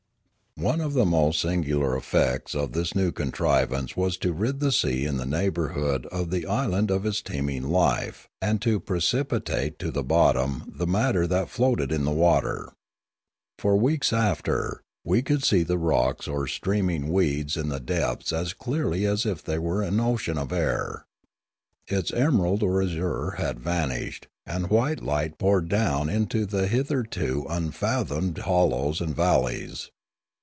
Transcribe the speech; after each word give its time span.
One 0.57 0.81
of 0.81 0.93
the 0.93 1.05
most 1.05 1.39
singular 1.39 1.95
effects 1.95 2.53
of 2.55 2.73
this 2.73 2.93
new 2.93 3.11
contriv 3.13 3.69
ance 3.71 3.95
was 3.95 4.17
to 4.17 4.33
rid 4.33 4.59
the 4.59 4.73
sea 4.73 5.05
in 5.05 5.15
the 5.15 5.25
neighbourhood 5.25 6.05
of 6.07 6.29
the 6.29 6.45
island 6.45 6.91
of 6.91 7.05
its 7.05 7.21
teeming 7.21 7.63
life 7.69 8.27
and 8.41 8.61
to 8.61 8.79
precipitate 8.81 9.79
to 9.79 9.91
the 9.91 10.03
bot 10.03 10.35
tom 10.35 10.71
the 10.75 10.85
matter 10.85 11.25
that 11.25 11.49
floated 11.49 11.89
in 11.89 12.03
the 12.03 12.11
water. 12.11 12.73
For 13.59 13.77
weeks 13.77 14.11
after, 14.11 14.81
we 15.05 15.21
could 15.21 15.41
see 15.43 15.63
the 15.63 15.77
rocks 15.77 16.27
or 16.27 16.45
streaming 16.47 17.11
weeds 17.13 17.55
in 17.55 17.69
the 17.69 17.79
The 17.79 17.85
Lilaran 17.85 17.87
187 17.87 18.09
depths 18.19 18.33
as 18.33 18.53
clearly 18.53 19.05
as 19.05 19.25
if 19.25 19.47
it 19.47 19.63
were 19.63 19.81
an 19.81 20.01
ocean 20.01 20.37
of 20.37 20.51
air. 20.51 21.05
Its 21.87 22.11
emerald 22.11 22.61
or 22.61 22.83
azure 22.83 23.31
had 23.37 23.57
vanished, 23.59 24.27
and 24.45 24.69
white 24.69 25.01
light 25.01 25.37
poured 25.39 25.69
down 25.69 26.09
into 26.09 26.45
the 26.45 26.67
hitherto 26.67 27.47
unfathomed 27.49 28.39
hollows 28.39 28.99
and 28.99 29.15
val 29.15 29.45
leys. 29.45 29.89